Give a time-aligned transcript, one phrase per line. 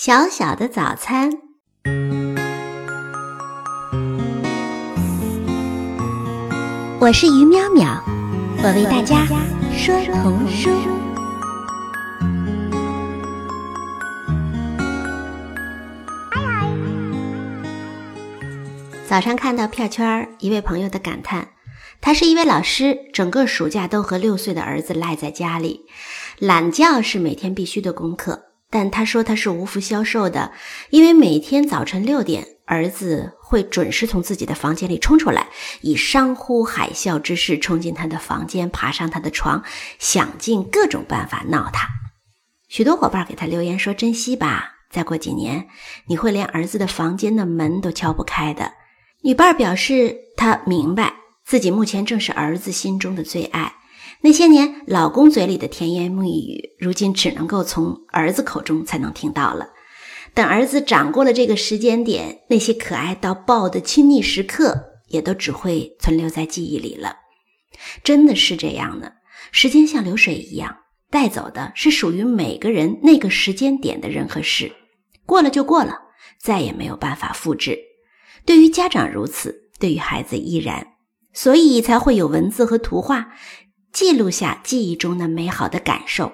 [0.00, 1.28] 小小的早餐，
[7.00, 8.00] 我是于淼淼，
[8.62, 9.26] 我为大家
[9.76, 9.92] 说
[10.22, 10.70] 童书。
[19.08, 21.48] 早上看到片圈，一位朋友的感叹：
[22.00, 25.86] 他是一位老师，整个暑假都和六岁的儿子赖在家里，
[26.38, 28.44] 懒觉是每天必须的功课。
[28.70, 30.52] 但他说他是无福消受的，
[30.90, 35.48] 因为每天早晨六点，儿子会准时从自己的房间里冲出来，
[35.80, 39.64] 以山呼海啸之势冲进他的房间，爬上他的床，
[39.98, 41.88] 想尽各种办法闹他。
[42.68, 45.66] 许多伙伴给他留言说：“珍惜吧，再过几年，
[46.06, 48.72] 你会连儿子的房间的门都敲不开的。”
[49.24, 53.72] 女伴表示，她明白自己目前正是儿子心中的最爱。
[54.20, 59.70] 那些年，老公嘴里的甜言蜜语，如今只能够从儿子口中才能听到了。
[60.34, 67.16] 等儿子长过了这个时间点，那些可爱到爆的亲昵时刻，也都只会存留在记忆里了。
[68.04, 69.14] 真的是这样的，
[69.52, 70.76] 时间像流水一样，
[71.10, 74.72] 带走的是属于每个人那个时间点的人和事，
[75.24, 75.94] 过了就过了，
[76.40, 77.78] 再也没有办法复制。
[78.44, 80.86] 对于家长如此，对于孩子亦然，
[81.32, 83.28] 所以才会有文字和图画。
[83.92, 86.32] 记录下记忆中的美好的感受。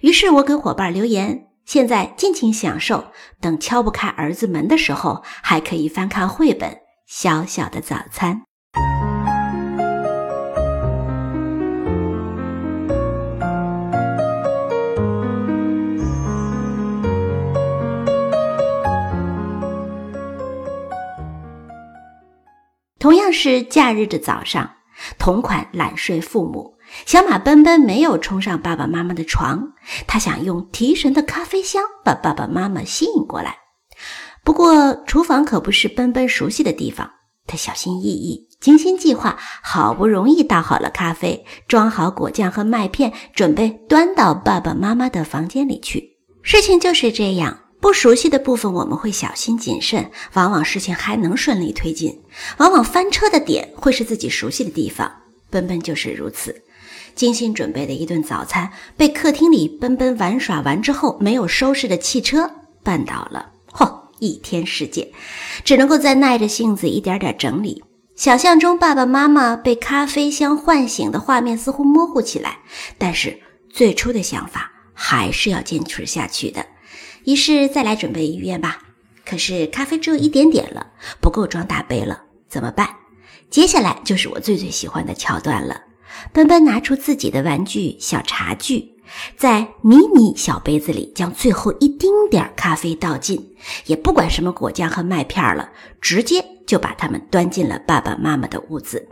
[0.00, 6.70] 于是我给伙伴留言：现在尽情享受，等敲不开儿子门的时候，还可以翻看绘本
[7.06, 8.36] 《小小的早餐》。
[22.98, 24.72] 同样是假日的早上，
[25.18, 26.76] 同款懒睡父母。
[27.06, 29.72] 小马奔奔没有冲上爸爸妈妈的床，
[30.06, 33.56] 他想用提神的咖啡香把爸爸妈妈吸引过来。
[34.44, 37.10] 不过，厨房可不是奔奔熟悉的地方。
[37.46, 46.18] 他小心翼翼、精心计划，好不容易倒好了咖啡，装好果酱和麦片，准备端到爸爸妈妈的房间里去。
[46.42, 52.12] 事情就是这样，不熟悉的部分我们会小心谨慎，往往事情还能顺利推进；
[52.58, 55.10] 往往翻车的点会是自己熟悉的地方。
[55.50, 56.62] 奔奔就是如此。
[57.20, 62.50] 精心准备的一顿早餐被客厅里奔奔玩耍完之后没有收拾的汽车
[62.82, 65.12] 绊倒了，嚯，一天世界，
[65.62, 67.84] 只能够再耐着性子一点点整理。
[68.16, 72.60] 想象中爸爸妈妈被咖啡香唤醒的画面似乎模糊起来，
[72.96, 73.38] 但是
[73.68, 76.64] 最初的想法还是要坚持下去的。
[77.26, 78.78] 于是再来准备医院吧，
[79.26, 80.86] 可是咖啡只有一点点了，
[81.20, 82.88] 不够装大杯了，怎么办？
[83.50, 85.82] 接下来就是我最最喜欢的桥段了。
[86.32, 88.94] 奔奔拿出自己的玩具小茶具，
[89.36, 93.54] 在迷你小杯子里将最后一丁点咖啡倒进，
[93.86, 99.08] 也不管什么果酱和麦片了，直接就把它们端进了爸爸妈妈的屋子。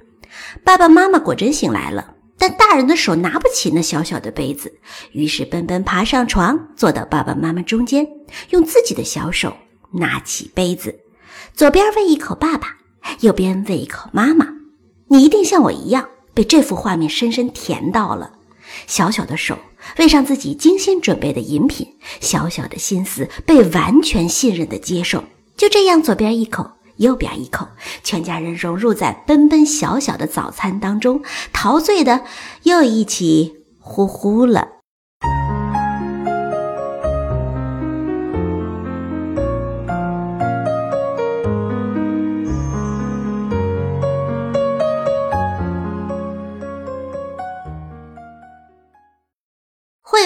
[0.63, 4.73] 爸爸妈妈果真醒来了，但大人的手拿不起那小小的杯子，
[5.13, 8.07] 于是奔奔爬上床，坐到爸爸妈妈中间，
[8.51, 9.57] 用自己的小手
[9.93, 10.95] 拿起杯子，
[11.55, 12.77] 左边喂一口爸爸，
[13.21, 14.47] 右边喂一口妈妈。
[15.11, 16.07] 你一定像我一样。
[16.39, 18.31] 被这幅画面深深甜到了，
[18.87, 19.59] 小小的手
[19.99, 25.25] 喂上自己精心准备的饮品，小小的心思被完全信任的接受，
[25.57, 27.67] 就这样左边一口，右边一口，
[28.05, 31.21] 全家人融入在奔奔小小的早餐当中，
[31.53, 32.23] 陶醉的
[32.63, 34.78] 又一起呼呼了。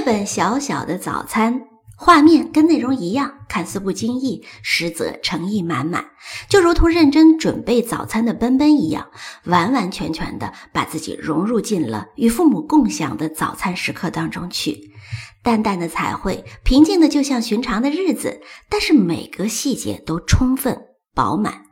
[0.02, 1.60] 绘本小小的早餐，
[1.96, 6.04] 画面跟内容一样，看似不经意，实则诚意满满，
[6.48, 9.06] 就如同认真准备早餐的奔奔一样，
[9.44, 14.90] 完完全全的把自己融入进了与父母共享的早餐时刻当中去。
[15.40, 20.76] 淡淡的彩绘，平静的就像寻常的日子，但是每个细节都充分
[21.14, 21.62] 饱满。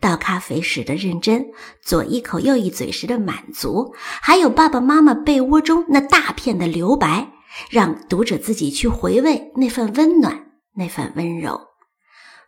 [0.00, 1.48] 倒咖啡时的认真，
[1.82, 3.92] 左一口右一嘴时的满足，
[4.22, 7.32] 还有爸爸妈妈被窝中那大片的留白。
[7.70, 10.46] 让读者自己去回味那份温暖，
[10.76, 11.60] 那份温柔。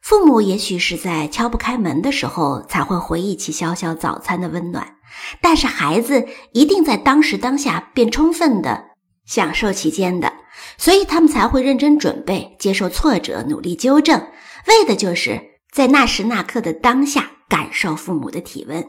[0.03, 4.97] 父母也许是在敲不开门的时候才会回忆起小小早餐的温暖，
[5.41, 8.85] 但是孩子一定在当时当下便充分的
[9.25, 10.32] 享受其间的，
[10.79, 14.20] 所以他们才会认真准备，接受挫折，努力纠正，
[14.69, 15.41] 为的就是
[15.73, 18.85] 在那时那刻的当下感受父母的体温。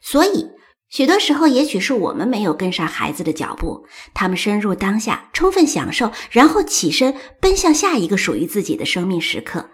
[0.00, 0.55] 所以。
[0.96, 3.84] 许多时候，也许是我们没有跟上孩子的脚步，
[4.14, 9.68] 他们深入当下，充分享受，然后起身奔向下一个属于自己的生命时刻。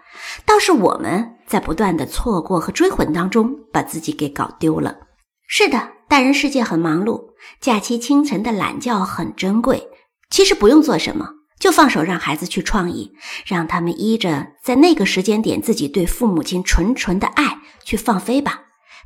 [0.45, 4.97] 倒是我们在不断的错过和追魂当中，把自己给搞丢了。
[5.47, 7.29] 是的，大人世界很忙碌，
[7.61, 9.87] 假期清晨的懒觉很珍贵。
[10.29, 13.13] 其实不用做什么，就放手让孩子去创意，
[13.45, 18.62] 让他们依着在那个时间点自己对父母亲纯纯的爱去放飞吧。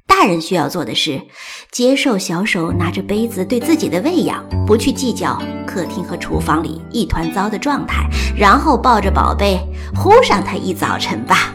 [0.07, 1.21] 大人需要做的是，
[1.69, 9.59] 接受小手拿着杯子对自己的喂养，不去计较客厅和厨房里一团糟的状态，然后抱着宝贝
[9.95, 11.53] 呼上他一早晨吧。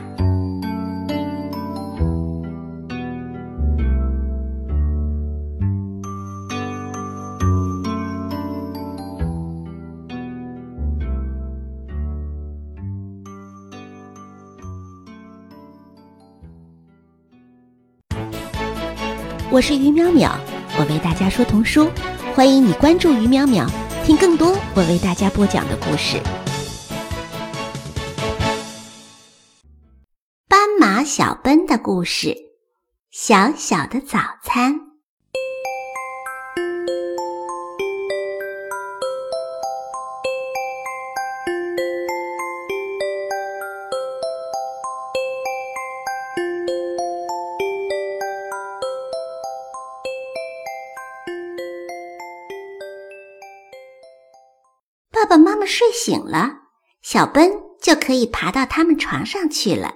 [19.52, 20.32] 我是于淼淼，
[20.78, 21.86] 我为大家说童书，
[22.34, 23.68] 欢迎你关注于淼淼，
[24.02, 26.18] 听更多我为大家播讲的故事。
[30.48, 32.34] 斑马小奔的故事，
[33.10, 34.91] 小小的早餐。
[55.22, 56.62] 爸爸妈妈睡醒了，
[57.00, 57.48] 小奔
[57.80, 59.94] 就可以爬到他们床上去了。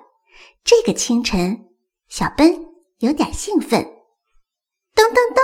[0.63, 1.67] 这个清晨，
[2.09, 2.65] 小奔
[2.99, 3.83] 有点兴奋。
[4.95, 5.43] 噔噔噔，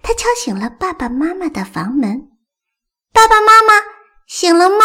[0.00, 2.30] 他敲醒了爸爸妈妈的房门。
[3.12, 3.72] 爸爸妈妈
[4.28, 4.84] 醒了吗？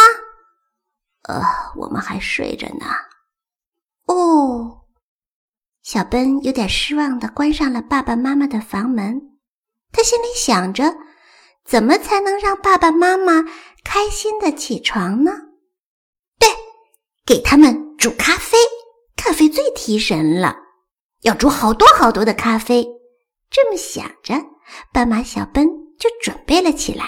[1.28, 1.44] 呃，
[1.76, 2.88] 我们还睡着呢。
[4.08, 4.88] 哦，
[5.84, 9.38] 小奔有点失望的关上了爸爸妈妈的房门。
[9.92, 10.98] 他心里想着，
[11.66, 13.44] 怎么才能让爸爸妈妈？
[13.84, 15.32] 开心的起床呢？
[16.40, 16.50] 对，
[17.26, 18.58] 给他们煮咖啡，
[19.16, 20.56] 咖啡最提神了。
[21.22, 22.88] 要煮好多好多的咖啡。
[23.50, 24.36] 这么想着，
[24.92, 25.68] 斑马小奔
[26.00, 27.06] 就准备了起来。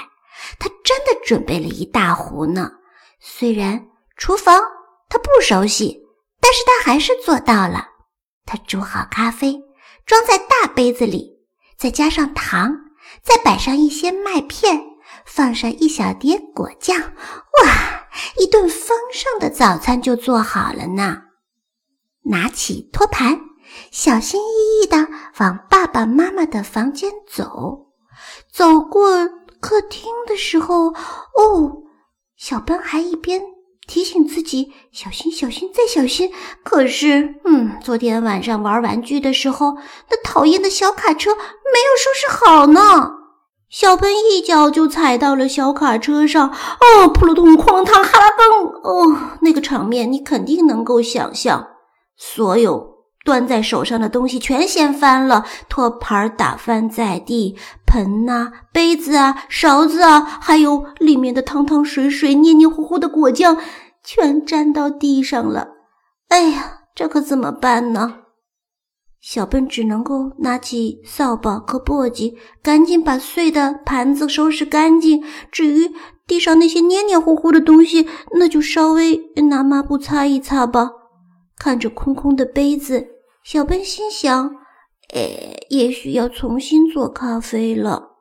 [0.59, 2.71] 他真的准备了一大壶呢。
[3.19, 4.61] 虽然厨房
[5.09, 5.99] 他不熟悉，
[6.39, 7.87] 但是他还是做到了。
[8.45, 9.59] 他煮好咖啡，
[10.05, 11.39] 装在大杯子里，
[11.77, 12.71] 再加上糖，
[13.23, 14.83] 再摆上一些麦片。
[15.25, 18.07] 放上一小碟果酱，哇！
[18.39, 21.21] 一顿丰盛的早餐就做好了呢。
[22.23, 23.39] 拿起托盘，
[23.91, 25.07] 小心翼翼地
[25.39, 27.87] 往爸爸妈妈的房间走。
[28.51, 29.27] 走过
[29.59, 31.83] 客厅的时候，哦，
[32.35, 33.41] 小奔还一边
[33.87, 36.31] 提醒自己小心、小心再小心。
[36.63, 39.77] 可是，嗯，昨天晚上玩玩具的时候，
[40.11, 43.13] 那讨厌的小卡车没有收拾好呢。
[43.69, 51.67] 小喷一脚就踩到了小卡车上，哦，扑噜通，哐当，哈拉蹦，哦，那个场面你肯定能够想象。
[52.15, 52.95] 所有
[53.25, 57.57] 端在手上的东西全掀翻了，托盘打翻在地，
[57.87, 63.57] 盆呐、杯子啊、勺子啊，还有里面的汤汤水水、黏黏糊糊的果酱，
[64.03, 65.69] 全粘到地上了。
[66.27, 68.17] 哎呀，这可怎么办呢？
[69.19, 75.23] 小笨只能够拿起扫把和簸箕，赶紧把碎的盘子收拾干净。
[75.51, 75.91] 至于
[76.27, 79.19] 地上那些黏黏糊糊的东西，那就稍微
[79.49, 80.91] 拿抹布擦一擦吧。
[81.57, 83.07] 看着空空的杯子，
[83.43, 84.51] 小笨心想
[85.13, 85.21] ：“呃，
[85.69, 88.17] 也许要重新做咖啡了。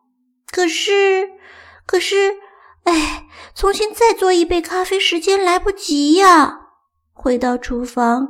[0.50, 1.30] 可是，
[1.86, 2.34] 可是，
[2.84, 6.60] 哎，重新再做一杯咖啡，时间来不及呀。”
[7.12, 8.28] 回到厨房，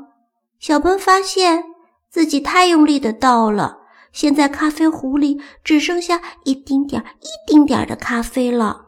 [0.59, 1.65] 小笨发现。
[2.09, 8.87] 自己太用力的倒了，现在咖啡壶里只剩下一丁点儿、一丁点儿的咖啡了。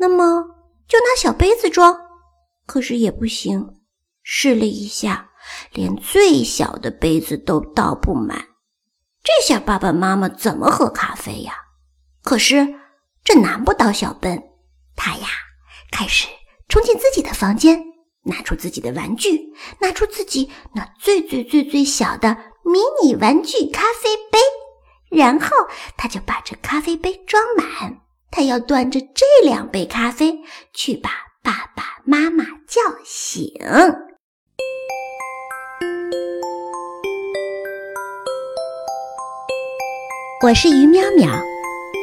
[0.00, 0.42] 那么
[0.88, 1.96] 就拿小杯子装，
[2.66, 3.64] 可是也不行。
[4.24, 5.30] 试了一下，
[5.72, 8.44] 连最小的杯子都倒不满。
[9.24, 11.54] 这下爸爸妈妈怎么喝咖啡呀？
[12.22, 12.74] 可是
[13.24, 14.42] 这难不倒小笨，
[14.94, 15.26] 他呀
[15.90, 16.28] 开始
[16.68, 17.82] 冲进自己的房间，
[18.24, 19.40] 拿出自己的玩具，
[19.80, 22.36] 拿出自己那最最最最小的。
[22.66, 24.38] 迷你玩具咖啡杯，
[25.10, 25.48] 然后
[25.96, 28.00] 他就把这咖啡杯装满。
[28.30, 31.10] 他要端着这两杯咖啡去把
[31.42, 33.52] 爸爸妈妈叫醒。
[40.44, 41.42] 我是于淼淼，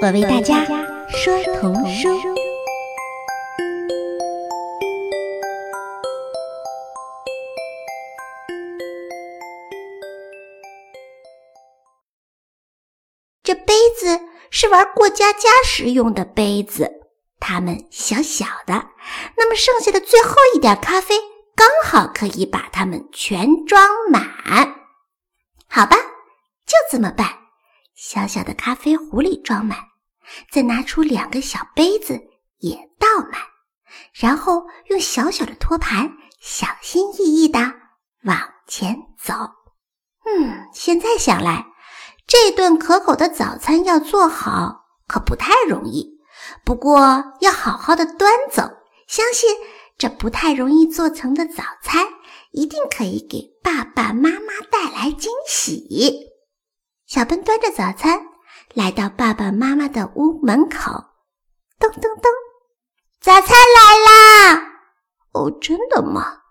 [0.01, 0.65] 我为大家
[1.09, 2.09] 说童书。
[13.43, 14.19] 这杯子
[14.49, 16.91] 是玩过家家时用的杯子，
[17.39, 18.87] 它们小小的，
[19.37, 21.13] 那么剩下的最后一点咖啡
[21.55, 24.23] 刚好可以把它们全装满。
[25.67, 25.95] 好吧，
[26.65, 27.40] 就这么办。
[28.03, 29.77] 小小的咖啡壶里装满，
[30.51, 32.19] 再拿出两个小杯子
[32.57, 33.39] 也倒满，
[34.11, 37.59] 然后用小小的托盘小心翼翼地
[38.23, 39.35] 往前走。
[40.25, 41.67] 嗯，现在想来，
[42.25, 46.19] 这顿可口的早餐要做好可不太容易。
[46.65, 48.63] 不过要好好的端走，
[49.07, 49.55] 相信
[49.99, 52.07] 这不太容易做成的早餐，
[52.51, 56.30] 一定可以给爸爸妈妈带来惊喜。
[57.11, 58.21] 小奔端着早餐
[58.73, 60.93] 来到爸爸妈妈的屋门口，
[61.77, 62.31] 咚咚咚，
[63.19, 64.63] 早餐来啦！
[65.33, 66.43] 哦，真的吗？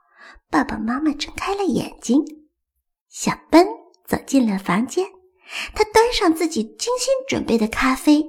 [0.50, 2.22] 爸爸妈妈睁开了眼睛。
[3.08, 3.66] 小奔
[4.06, 5.06] 走进了房间，
[5.74, 8.22] 他端上自己精心准备的咖啡。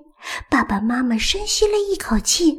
[0.49, 2.57] 爸爸妈妈深吸了一口气，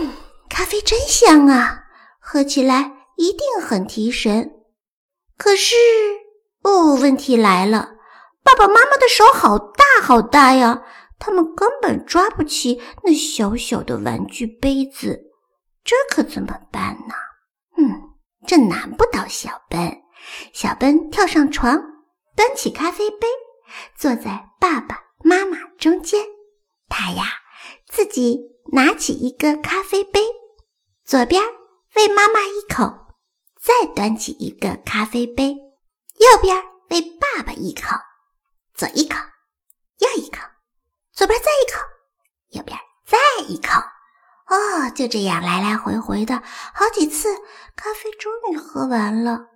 [0.00, 0.14] 嗯，
[0.48, 1.84] 咖啡真香啊，
[2.18, 4.50] 喝起来一定很提神。
[5.36, 5.74] 可是，
[6.62, 7.93] 哦，问题来了，
[8.44, 10.84] 爸爸妈妈的手好大好大呀，
[11.18, 15.32] 他们根本抓不起那小小的玩具杯子，
[15.82, 17.14] 这可怎么办呢？
[17.78, 18.12] 嗯，
[18.46, 20.02] 这难不倒小奔。
[20.52, 21.82] 小奔跳上床，
[22.36, 23.26] 端起咖啡杯，
[23.96, 26.24] 坐在爸爸妈妈中间。
[26.88, 27.24] 他呀，
[27.88, 28.38] 自己
[28.72, 30.20] 拿起一个咖啡杯，
[31.04, 31.42] 左边
[31.96, 33.14] 喂妈妈一口，
[33.60, 35.54] 再端起一个咖啡杯，
[36.20, 36.56] 右边
[36.90, 37.96] 喂爸爸一口，
[38.74, 39.16] 左一口，
[39.98, 40.38] 右一口，
[41.12, 41.80] 左边再一口，
[42.50, 42.76] 右边
[43.06, 43.80] 再一口。
[44.46, 46.42] 哦，就这样来来回回的
[46.74, 47.28] 好几次，
[47.76, 49.46] 咖啡终于喝完了。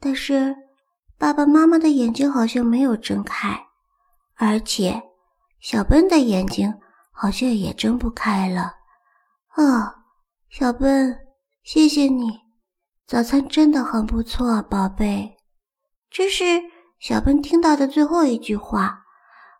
[0.00, 0.56] 但是，
[1.18, 3.66] 爸爸妈妈的眼睛好像没有睁开，
[4.36, 5.02] 而且
[5.60, 6.80] 小笨的眼睛
[7.12, 8.74] 好像也睁不开了。
[9.56, 9.94] 哦，
[10.48, 11.18] 小笨，
[11.62, 12.40] 谢谢你，
[13.06, 15.36] 早餐真的很不错，宝贝。
[16.10, 16.44] 这是
[16.98, 19.00] 小奔听到的最后一句话。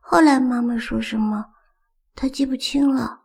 [0.01, 1.47] 后来妈妈说什么，
[2.15, 3.21] 他记不清了。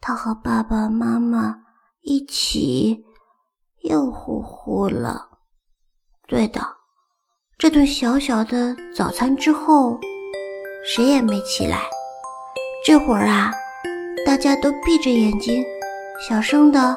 [0.00, 1.56] 他和爸爸妈妈
[2.02, 3.04] 一起
[3.82, 5.30] 又呼呼了。
[6.26, 6.60] 对的，
[7.58, 9.98] 这顿小小的早餐之后，
[10.84, 11.82] 谁也没起来。
[12.84, 13.52] 这会儿啊，
[14.24, 15.64] 大家都闭着眼睛，
[16.28, 16.96] 小声的